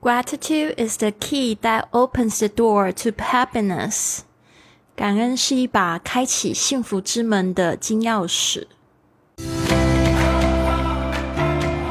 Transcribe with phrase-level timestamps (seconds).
[0.00, 4.20] Gratitude is the key that opens the door to happiness.
[4.94, 8.68] 感恩是一把开启幸福之门的金钥匙。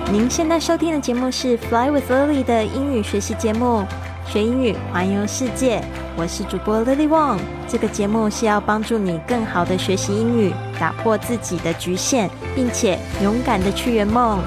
[0.09, 3.86] 您现在收听的节目是《Fly with Lily》的英语学习节目，
[4.26, 5.84] 学英语环游世界。
[6.16, 7.39] 我是主播 Lily Wong。
[7.68, 14.39] 这个节目是要帮助你更好的学习英语，打破自己的局限，并且勇敢的去圆梦。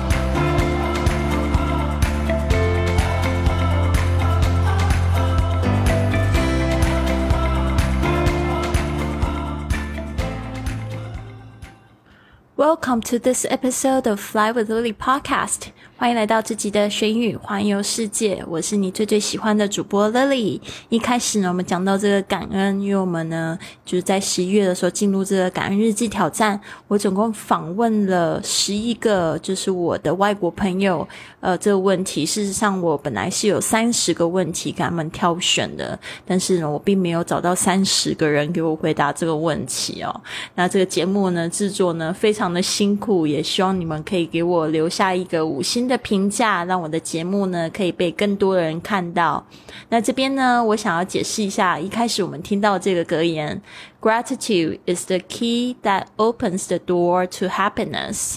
[12.60, 15.70] Welcome to this episode of Fly with Lily podcast.
[15.96, 20.60] 欢迎来到这集的学英语环游世界，我是你最最喜欢的主播 Lily。
[20.88, 26.58] 一开始呢，我们讲到这个感恩，因为我们呢就是在十一月的时候进入这个感恩日记挑战。
[26.88, 31.06] 我总共访问了十一个，就是我的外国朋友。
[31.40, 40.20] 呃，这个问题，事实上我本来是有三十个问题给他们挑选的，但是呢，我并没有找到三十个人给我回答这个问题哦。
[40.54, 45.80] 那这个节目呢制作呢非常的辛苦，也希望你们可以给我留下一个五星。
[45.90, 49.44] 的评价让我的节目呢可以被更多的人看到。
[49.88, 53.60] 那这边呢，我想要解释一下，一开始我们听到这个格言
[54.00, 58.36] ：“Gratitude is the key that opens the door to happiness。”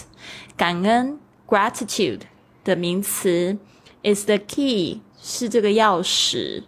[0.56, 2.22] 感恩 （gratitude）
[2.64, 3.56] 的名词
[4.02, 6.62] is the key 是这个钥匙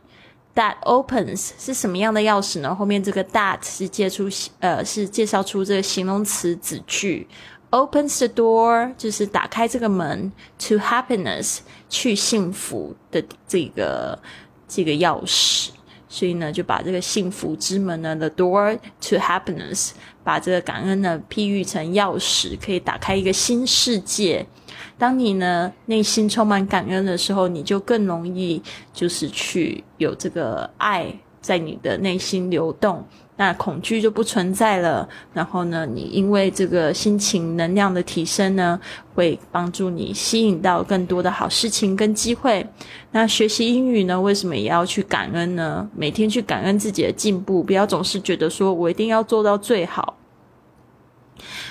[0.56, 2.74] ，that opens 是什么样的钥匙呢？
[2.74, 7.28] 后面这个 that 是介出呃是介绍出这个形容词子句。
[7.70, 14.18] opens the door 就是打开这个门 to happiness 去幸福的这个
[14.66, 15.70] 这个钥匙，
[16.08, 19.90] 所以呢就把这个幸福之门呢 the door to happiness
[20.22, 24.46] 把这个感恩呢譬喻成钥匙，可以打开一个新世界。
[24.98, 33.04] 当你呢内心充满感恩的时候，你就更容易就是去有这个爱在你的内心流动。
[33.38, 35.06] 那恐惧就不存在了。
[35.34, 38.80] 然后呢，你因为这个心情能量的提升呢，
[39.14, 42.66] 会帮助你吸引到更多的好事情跟机会。
[43.10, 45.86] 那学习英语呢，为什么也要去感恩呢？
[45.94, 50.15] 每天去感恩自己的进步，不要总是觉得说我一定要做到最好。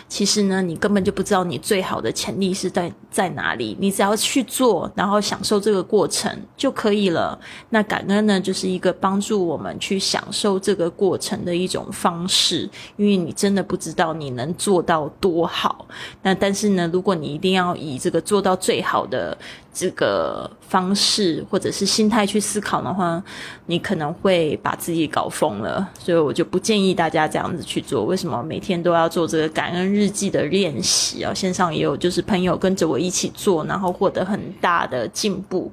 [0.08, 3.76] 其实呢，你根本就不知道你最好的潜力是在在哪里。
[3.80, 7.40] 你只要去做，然后享受这个过程就可以了。
[7.70, 12.70] 那感恩呢，就是一个帮助我们去享受这个过程的一种方式。
[12.98, 15.86] 因为你真的不知道你能做到多好。
[16.22, 19.38] 那但是呢，如果你一定要以这个做到最好的。
[19.76, 23.22] 这个方式或者是心态去思考的话，
[23.66, 25.86] 你可能会把自己搞疯了。
[26.00, 28.06] 所以我就不建议大家这样子去做。
[28.06, 31.34] 为什么每天都要做这个感恩日记的练习啊？
[31.34, 35.70] 线上也有，就是朋友跟着我一起做，然后获得很大的进步。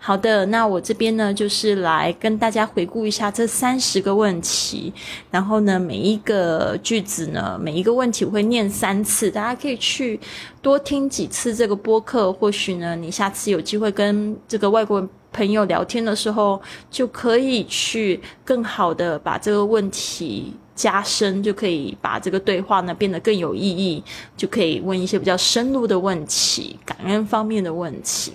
[0.00, 4.92] 好的，那我这边呢，就是来跟大家回顾一下这三十个问题。
[5.30, 10.18] 然后呢，每一个句子呢，每一个问题我会念三次，大家可以去。
[10.64, 16.58] 多听几次这个播客，或许呢，你下次有机会跟这个外国朋友聊天的时候，
[16.90, 24.02] 就可以去更好的把这个问题加深，就可以把这个对话呢变得更有意义，
[24.38, 28.32] 就可以问一些比较深入的问题，感恩方面的问题。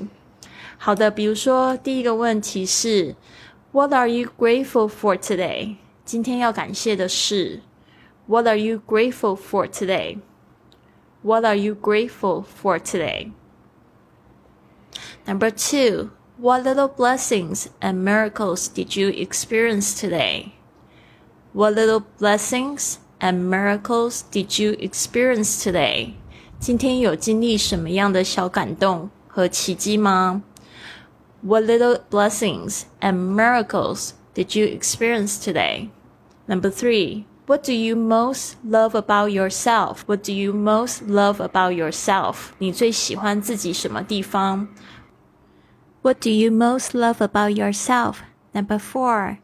[0.78, 3.16] 好的，比如说第一个问题是
[3.72, 5.78] ，What are you grateful for today？
[6.06, 7.62] 今天要感谢的是
[8.28, 10.20] ，What are you grateful for today？
[11.19, 13.33] today？What are you grateful for today?
[15.27, 20.53] Number two, what little blessings and miracles did you experience today?
[21.53, 26.15] What little blessings and miracles did you experience today?
[26.59, 30.43] 今天有经历什么样的小感动和奇迹吗？
[31.43, 35.91] What little blessings and miracles did you experience today?
[36.47, 40.05] Number three, what do you most love about yourself?
[40.07, 42.53] What do you most love about yourself?
[42.59, 44.69] 你最喜欢自己什么地方？
[46.03, 48.17] What do you most love about yourself?
[48.53, 49.39] Number four.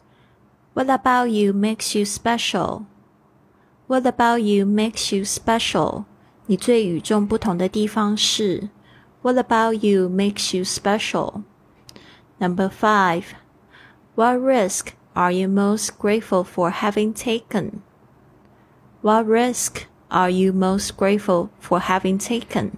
[0.73, 2.85] What about you makes you special?
[3.87, 6.05] What about you makes you special?
[6.47, 8.71] 你最与众不同的地方是
[9.23, 11.43] What about you makes you special?
[12.39, 13.25] Number five.
[14.15, 17.83] What risk are you most grateful for having taken?
[19.05, 22.73] What risk are you most grateful for having taken？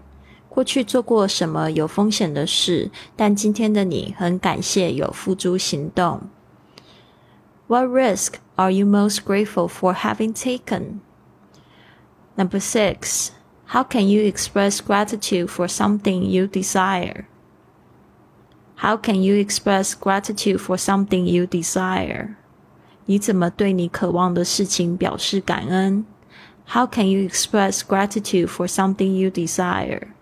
[0.48, 6.28] 过去做过什么有风险的事，但今天的你很感谢有付诸行动。
[7.66, 11.00] What risk are you most grateful for having taken?
[12.36, 13.30] Number six,
[13.68, 17.24] how can you express gratitude for something you desire?
[18.76, 22.34] How can you express gratitude for something you desire?
[23.06, 26.04] 你怎么对你渴望的事情表示感恩
[26.66, 30.14] ？How can you express gratitude for something you desire?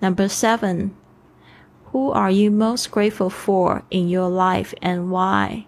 [0.00, 0.90] Number seven.
[1.92, 5.66] Who are you most grateful for in your life and why?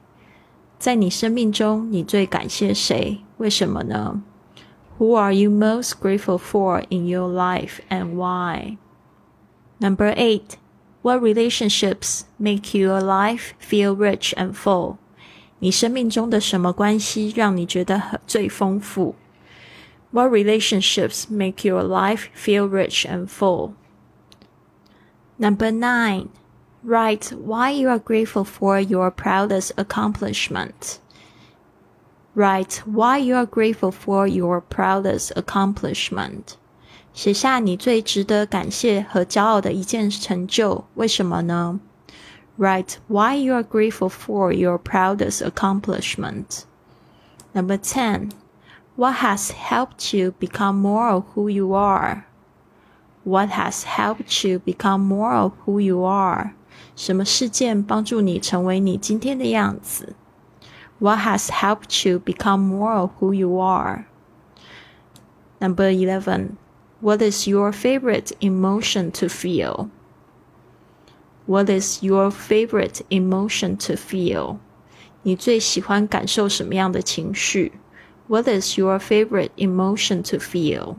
[0.78, 3.20] 在你生命中，你最感谢谁？
[3.38, 4.22] 为什么呢？
[4.98, 8.76] Who are you most grateful for in your life and why?
[9.78, 10.56] Number eight.
[11.02, 14.96] What relationships make your life feel rich and full?
[15.60, 19.14] 你生命中的什么关系让你觉得最丰富
[20.12, 23.74] ？What relationships make your life feel rich and full?
[25.38, 26.30] Number nine.
[26.84, 31.00] Write why you are grateful for your proudest accomplishment.
[32.34, 36.56] Write why you are grateful for your proudest accomplishment.
[37.12, 41.80] 写下你最值得感谢和骄傲的一件成就，为什么呢？
[42.56, 46.62] Write why you are grateful for your proudest accomplishment.
[47.52, 48.30] Number 10.
[48.96, 52.24] What has helped you become more of who you are?
[53.24, 56.54] What has helped you become more of who you are?
[56.96, 60.14] 什么事件帮助你成为你今天的样子？
[60.98, 64.06] What has helped you become more of who you are?
[65.60, 66.56] Number 11.
[67.00, 69.90] What is your favorite emotion to feel?
[71.46, 74.58] What is your favorite emotion to feel?
[75.22, 77.72] 你最喜欢感受什么样的情绪
[78.28, 80.98] ？What is your favorite emotion to feel?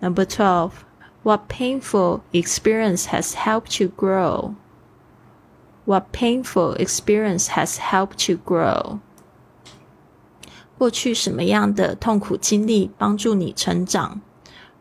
[0.00, 0.84] Number 12.
[1.22, 4.56] What painful experience has helped you grow?
[5.84, 9.00] What painful experience has helped you grow?
[10.78, 14.20] 过去什么样的痛苦经历帮助你成长？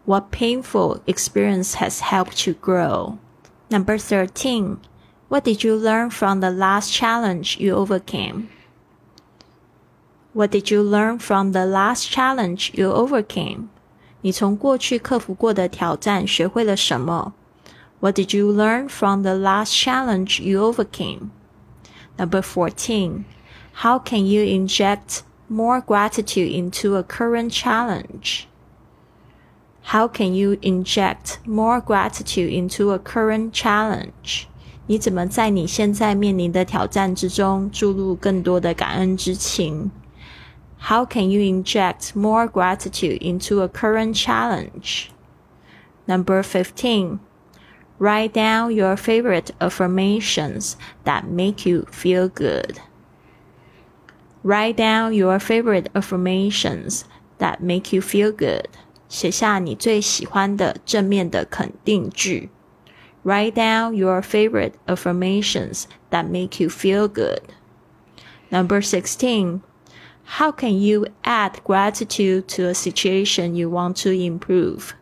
[0.05, 3.17] What painful experience has helped you grow?
[3.69, 4.77] Number 13.
[5.29, 8.47] What did you learn from the last challenge you overcame?
[10.35, 13.67] What did you learn from the last challenge you overcame?
[14.21, 17.33] 你从过去克服过的挑战学会了什么？
[18.01, 21.29] what did you learn from the last challenge you overcame?
[22.17, 23.25] Number 14.
[23.83, 28.45] How can you inject more gratitude into a current challenge?
[29.83, 34.45] How can you inject more gratitude into a current challenge?
[34.87, 39.91] 你怎么在你现在面临的挑战之中注入更多的感恩之情
[40.85, 45.11] ？How can you inject more gratitude into a current challenge?
[46.07, 47.19] Number 15.
[47.99, 52.79] Write down your favorite affirmations that make you feel good.
[54.43, 57.05] Write down your favorite affirmations
[57.37, 58.67] that make you feel good.
[59.07, 62.49] 写下你最喜欢的正面的肯定句。
[63.23, 67.41] Write down your favorite affirmations that make you feel good.
[68.49, 69.61] Number 16.
[70.37, 74.93] How can you add gratitude to a situation you want to improve?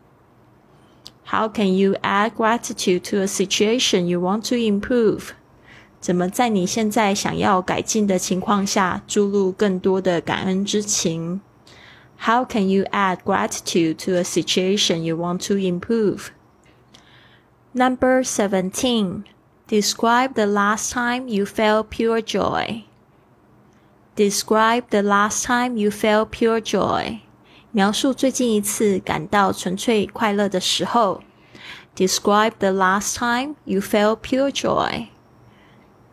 [1.26, 5.30] How can you add gratitude to a situation you want to improve？
[6.00, 11.40] 怎么在你现在想要改进的情况下注入更多的感恩之情？
[12.22, 16.30] How can you add gratitude to a situation you want to improve?
[17.72, 19.24] Number 17.
[19.68, 22.82] Describe the last time you felt pure joy.
[24.16, 27.20] Describe the last time you felt pure joy.
[27.72, 31.22] 描述最近一次感到纯粹快乐的时候。
[31.96, 35.08] Describe the last time you felt pure joy.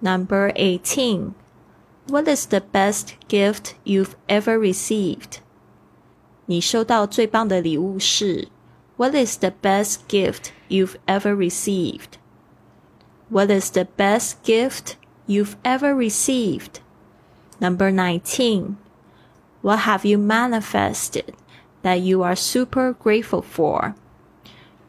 [0.02, 1.34] Number 18.
[2.10, 5.40] What is the best gift you've ever received?
[6.46, 8.48] 你收到最棒的礼物是
[8.96, 12.18] What is the best gift you've ever received?
[13.30, 14.96] What is the best gift
[15.28, 16.80] you've ever received?
[17.62, 18.78] Number 19.
[19.62, 21.34] What have you manifested?
[21.84, 23.96] that you are super grateful for?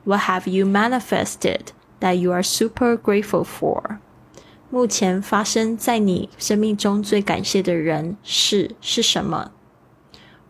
[0.05, 3.99] What have you manifested that you are super grateful for?
[4.71, 9.53] 目前发生在你生命中最感谢的人事是什么？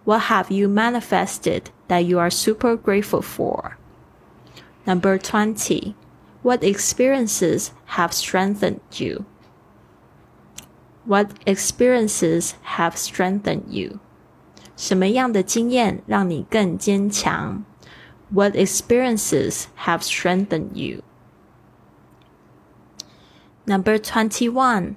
[0.04, 3.72] What have you manifested that you are super grateful for?
[4.86, 5.94] Number 20.
[6.42, 9.24] What experiences have strengthened you?
[11.04, 14.00] What experiences have strengthened you?
[14.76, 17.64] 什么样的经验让你更坚强？
[18.30, 21.02] What experiences have strengthened you?
[23.64, 24.96] Number 21.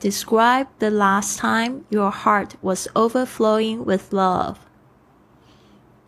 [0.00, 4.56] Describe the last time your heart was overflowing with love.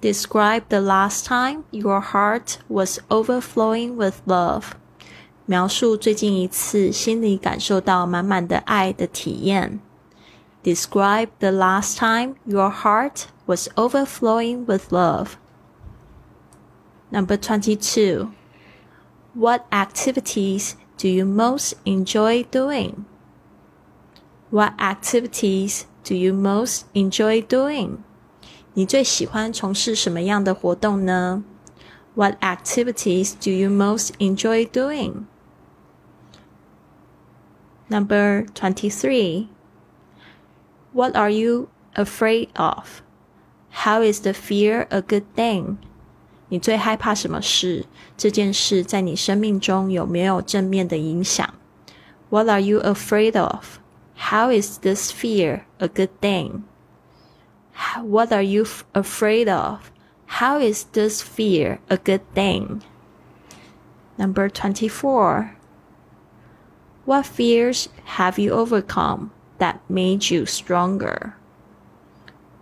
[0.00, 4.76] Describe the last time your heart was overflowing with love.
[5.46, 9.80] 描述最近一次心里感受到满满的爱的体验。
[10.62, 15.30] Describe the last time your heart was overflowing with love.
[17.10, 18.28] Number 22.
[19.34, 23.04] What activities do you most enjoy doing?
[24.50, 27.98] What activities do you most enjoy doing?
[28.74, 31.42] 你最喜欢从事什么样的活动呢？
[32.14, 35.24] What activities do you most enjoy doing?
[37.88, 39.48] Number 23.
[40.92, 43.02] What are you afraid of?
[43.70, 45.78] How is the fear a good thing?
[46.48, 47.86] 你最害怕什么事？
[48.16, 51.48] 这件事在你生命中有没有正面的影响？
[52.28, 53.78] What are you afraid of?
[54.30, 56.62] How is this fear a good thing?
[58.04, 59.90] What are you afraid of?
[60.26, 62.82] How is this fear a good thing?
[64.16, 65.55] Number 24.
[67.06, 71.34] What fears have you overcome that made you stronger?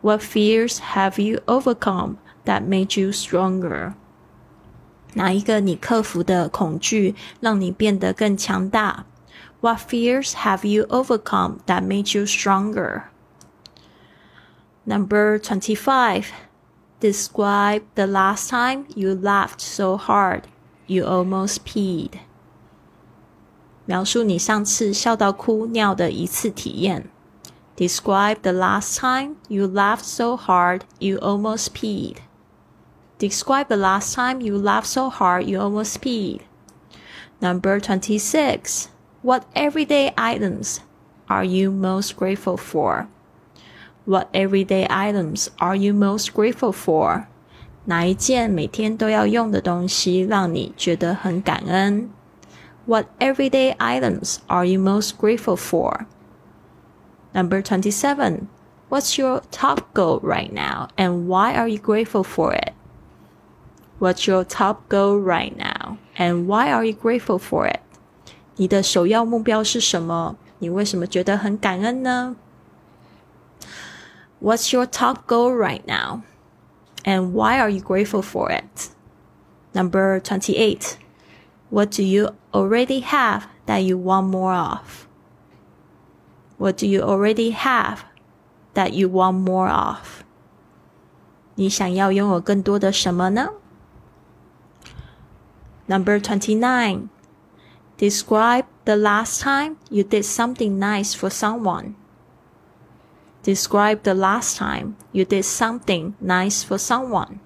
[0.02, 2.16] What fears have you overcome
[2.46, 3.94] that made you stronger?
[5.14, 9.04] 哪一个你克服的恐惧让你变得更强大？
[9.60, 13.02] What fears have you overcome that made you stronger?
[14.84, 16.26] Number 25.
[17.00, 20.44] Describe the last time you laughed so hard
[20.86, 22.20] you almost peed.
[23.86, 27.08] 描述你上次笑到哭尿的一次体验。
[27.76, 32.16] Describe the last time you laughed so hard you almost peed.
[33.18, 36.40] Describe the last time you laughed so hard you almost peed.
[37.40, 38.88] Number 26.
[39.22, 40.80] What everyday items
[41.28, 43.08] are you most grateful for?
[44.04, 47.26] What everyday items are you most grateful for?
[47.86, 52.10] 哪一件每天都要用的东西让你觉得很感恩
[52.86, 56.06] ？what everyday items are you most grateful for?
[57.34, 58.48] Number 27.
[58.88, 62.74] What's your top goal right now and why are you grateful for it?
[64.00, 67.80] What's your top goal right now and why are you grateful for it?
[68.56, 70.36] 你的首要目标是什么？
[70.58, 72.34] 你为什么觉得很感恩呢？
[74.42, 76.22] What's your top goal right now?
[77.04, 78.90] And why are you grateful for it?
[79.72, 80.96] Number 28.
[81.70, 85.06] What do you already have that you want more of?
[86.58, 88.00] What do you already have
[88.74, 90.24] that you want more of?
[91.54, 93.50] 你想要拥有更多的什么呢？
[95.86, 97.08] Number twenty-nine.
[97.98, 101.94] Describe the last time you did something nice for someone.
[103.44, 107.38] Describe the last time you did something nice for someone.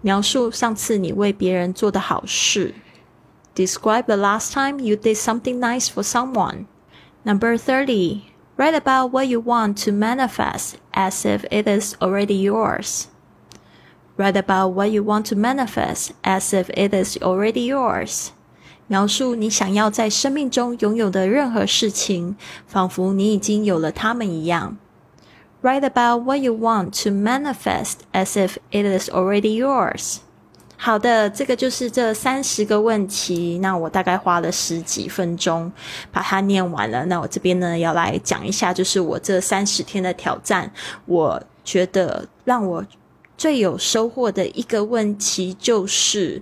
[0.00, 2.74] 描述上次你为别人做的好事。
[3.54, 6.66] Describe the last time you did something nice for someone.
[7.24, 8.32] Number 30.
[8.56, 13.08] Write about what you want to manifest as if it is already yours.
[14.16, 18.30] Write about what you want to manifest as if it is already yours.
[18.88, 22.36] 描述你想要在生命中拥有的任何事情，
[22.66, 24.78] 仿佛你已经有了它们一样。
[25.62, 30.18] Write about what you want to manifest as if it is already yours.
[30.83, 33.59] 好的，这个就是这三十个问题。
[33.59, 35.71] 那我大概花了十几分钟
[36.11, 37.05] 把它念完了。
[37.05, 40.73] 那我这边呢，要来讲一下，就是我这三十天的挑战。
[41.05, 42.83] 我觉得让我
[43.37, 46.41] 最有收获的一个问题就是，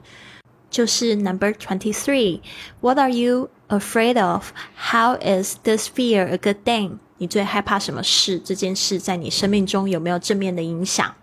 [0.69, 2.39] 就是 Number twenty three.
[2.79, 4.51] What are you afraid of?
[4.77, 6.99] How is this fear a good thing?
[7.19, 8.39] 你最害怕什么事？
[8.39, 11.13] 这件事在你生命中有没有正面的影响？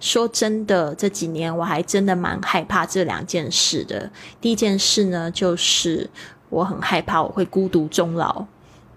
[0.00, 4.10] 说真的，这几年我还真的蛮害怕这两件事的。
[4.40, 6.08] 第一件事呢，就是
[6.48, 8.46] 我很害怕我会孤独终老；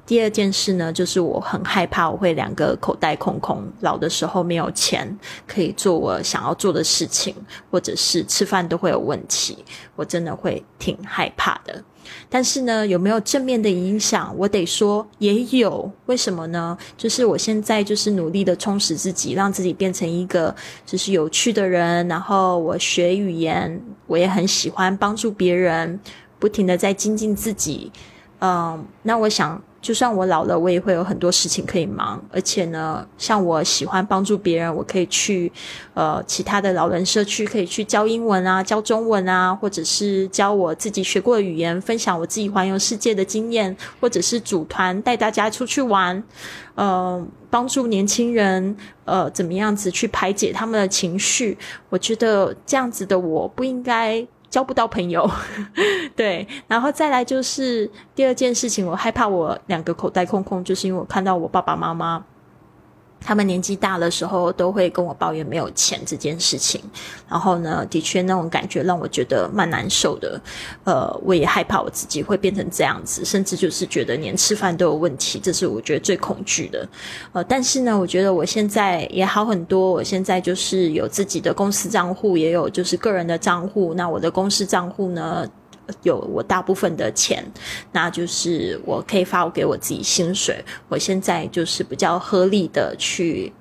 [0.05, 7.35] 第二件事呢，就是我很害怕我会两个口袋空空，老的时候没有钱可以做我想要做的事情，
[7.69, 9.65] 或者是吃饭都会有问题。
[9.97, 11.83] 我真的会挺害怕的。
[12.29, 14.33] 但是呢，有没有正面的影响？
[14.37, 15.91] 我得说也有。
[16.05, 16.77] 为什么呢？
[16.97, 22.07] 就是我现在就是努力的充实自己，让自己变成一个就是有趣的人。
[22.07, 25.99] 然后我学语言，我也很喜欢帮助别人，
[26.39, 27.91] 不停的在精进自己。
[28.39, 29.61] 嗯，那我想。
[29.85, 32.19] 就算我老了，我也会有很多事情可以忙。
[32.31, 35.51] 而且呢，像我喜欢帮助别人，我可以去
[35.93, 46.23] 呃其他的老人社区，可以去教英文啊，教中文啊，或者是教我自己学过的语言，分享我自己环游世界的经验，或者是组团带大家出去玩，
[46.73, 48.75] 呃，帮助年轻人
[49.05, 51.55] 呃怎么样子去排解他们的情绪。
[51.89, 54.25] 我觉得这样子的我不应该。
[54.55, 55.29] 交不到朋友。
[56.15, 62.23] 对，然后再来就是第二件事情，我害怕我两个口袋空空，就是因为我看到我爸爸妈妈。
[63.19, 66.79] 他们年纪大的时候，都会跟我抱怨没有钱这件事情。
[67.27, 70.39] 然后呢，的确那种感觉让我觉得蛮难受的。
[70.83, 76.87] 呃，我也害怕我自己会变成这样子，甚至就是觉得连吃饭都有问题，这是我觉得最恐惧的。
[77.33, 79.91] 呃，但是呢，我觉得我现在也好很多。
[79.91, 83.93] 我现在就是有自己的公司账户，也有就是个人的账户。
[83.95, 85.47] 那我的公司账户呢？
[86.03, 87.43] 有我大部分的钱，
[87.91, 90.63] 那就是我可以发给我自己薪水。
[90.87, 93.51] 我现在就是比较合理的去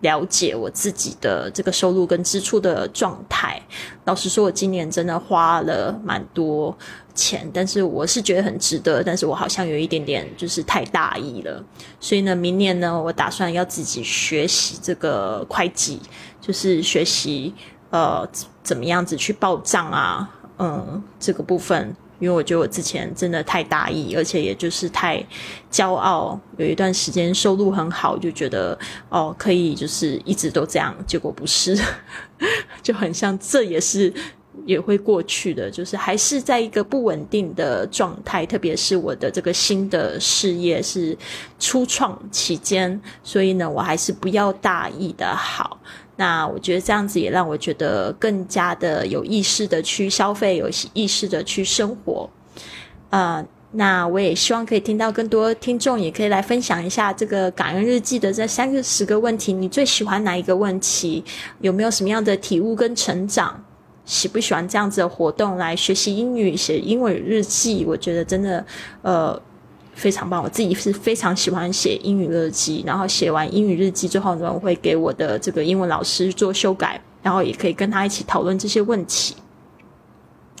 [0.00, 3.60] 了解我自己的这个收入跟支出的状态。
[4.04, 6.76] 老实说，我今年真的花了蛮多
[7.14, 9.02] 钱，但是我是觉得很值得。
[9.02, 11.64] 但是我好像有一点点就是太大意了，
[12.00, 15.98] 所以呢，明年呢，我打算要自己学习这个会计，
[16.38, 17.54] 就是学习
[17.88, 18.28] 呃
[18.62, 20.28] 怎么样子去报账啊。
[20.58, 25.24] 嗯，这个部分，因为我觉得我之前真的太大意，而且也就是太
[25.70, 26.38] 骄傲。
[26.56, 31.76] 有一段时间收入很好，就觉得哦可以就是一直都这样，结果不是，
[32.82, 34.12] 就很像这也是
[34.64, 38.46] 也会过去的，就是还是在一个不稳定的状态。
[38.46, 41.18] 特别是我的这个新的事业是
[41.58, 45.78] 初创期间，所以呢，我还是不要大意的好。
[46.16, 52.30] 那我觉得这样子也让我觉得更加的有意识的去消费，有意识的去生活。
[53.10, 61.24] 呃，那我也希望可以听到更多听众，也可以来分享一下这个感恩日记的这三个十个问题，你最喜欢哪一个问题？
[61.60, 63.64] 有没有什么样的体悟跟成长？
[64.04, 67.84] 喜不喜欢这样子的活动来学习英语、写英文日记？
[67.84, 68.64] 我觉得真的，
[69.02, 69.42] 呃。
[69.94, 79.34] 非常棒，我自己是非常喜欢写英语日记，然后写完英语日记之后呢，我会给我的这个英文老师做修改，然后也可以跟他一起讨论这些问题。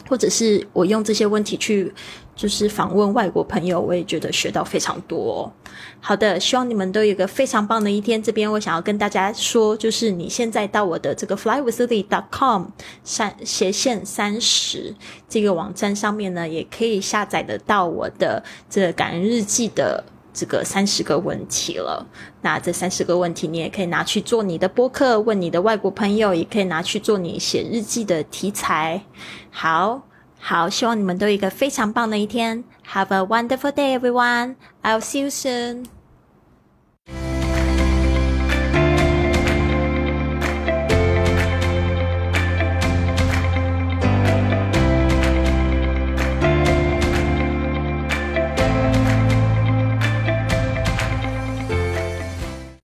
[0.06, 1.90] 或者是我用这些问题去，
[2.36, 5.52] 就是访问外国朋友，我也觉得学到非常多。
[6.00, 8.22] 好的，希望你们都有一个非常棒的一天。
[8.22, 12.66] 这边我想要跟大家说，就是你现在到我的这个 flywithlily.com
[13.02, 14.94] 三斜线三十
[15.28, 22.06] 这个网站上面呢，也可以下载得到我的这感恩日记的这个三十个问题了。
[22.42, 29.02] 那这三十个问题，你也可以拿去做你的播客，问你的外国朋友，也可以拿去做你写日记的题材。
[29.50, 30.02] 好
[30.43, 32.63] 好，希望你们都有一个非常棒的一天。
[32.93, 34.55] Have a wonderful day, everyone.
[34.83, 35.85] I'll see you soon.